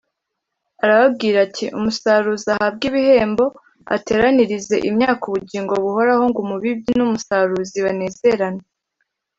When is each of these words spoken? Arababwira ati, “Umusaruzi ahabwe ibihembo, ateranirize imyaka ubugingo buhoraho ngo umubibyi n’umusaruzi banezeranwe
Arababwira 0.83 1.37
ati, 1.47 1.65
“Umusaruzi 1.77 2.47
ahabwe 2.53 2.85
ibihembo, 2.91 3.45
ateranirize 3.95 4.75
imyaka 4.89 5.23
ubugingo 5.25 5.71
buhoraho 5.83 6.23
ngo 6.29 6.39
umubibyi 6.45 6.91
n’umusaruzi 6.95 7.77
banezeranwe 7.85 8.63